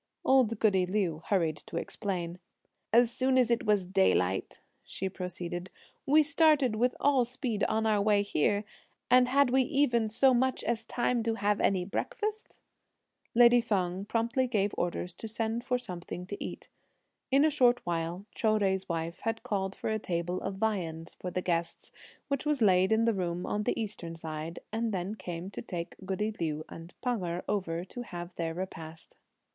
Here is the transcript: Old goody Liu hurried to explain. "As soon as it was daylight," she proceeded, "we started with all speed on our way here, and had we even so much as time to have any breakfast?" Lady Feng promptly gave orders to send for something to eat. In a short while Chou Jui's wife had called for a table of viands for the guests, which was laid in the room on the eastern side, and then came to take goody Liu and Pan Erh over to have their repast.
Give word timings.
Old 0.25 0.57
goody 0.59 0.87
Liu 0.87 1.21
hurried 1.27 1.57
to 1.57 1.77
explain. 1.77 2.39
"As 2.91 3.11
soon 3.11 3.37
as 3.37 3.51
it 3.51 3.67
was 3.67 3.85
daylight," 3.85 4.59
she 4.83 5.09
proceeded, 5.09 5.69
"we 6.07 6.23
started 6.23 6.75
with 6.75 6.95
all 6.99 7.23
speed 7.23 7.63
on 7.65 7.85
our 7.85 8.01
way 8.01 8.23
here, 8.23 8.63
and 9.11 9.27
had 9.27 9.51
we 9.51 9.61
even 9.61 10.07
so 10.07 10.33
much 10.33 10.63
as 10.63 10.85
time 10.85 11.21
to 11.21 11.35
have 11.35 11.61
any 11.61 11.85
breakfast?" 11.85 12.57
Lady 13.35 13.61
Feng 13.61 14.03
promptly 14.05 14.47
gave 14.47 14.73
orders 14.75 15.13
to 15.13 15.27
send 15.27 15.63
for 15.63 15.77
something 15.77 16.25
to 16.25 16.43
eat. 16.43 16.67
In 17.29 17.45
a 17.45 17.51
short 17.51 17.79
while 17.85 18.25
Chou 18.33 18.57
Jui's 18.57 18.89
wife 18.89 19.19
had 19.19 19.43
called 19.43 19.75
for 19.75 19.91
a 19.91 19.99
table 19.99 20.41
of 20.41 20.55
viands 20.55 21.13
for 21.13 21.29
the 21.29 21.43
guests, 21.43 21.91
which 22.27 22.43
was 22.43 22.59
laid 22.63 22.91
in 22.91 23.05
the 23.05 23.13
room 23.13 23.45
on 23.45 23.65
the 23.65 23.79
eastern 23.79 24.15
side, 24.15 24.57
and 24.73 24.91
then 24.91 25.13
came 25.13 25.51
to 25.51 25.61
take 25.61 25.95
goody 26.07 26.33
Liu 26.39 26.65
and 26.69 26.95
Pan 27.01 27.23
Erh 27.23 27.43
over 27.47 27.85
to 27.85 28.01
have 28.01 28.33
their 28.33 28.55
repast. 28.55 29.15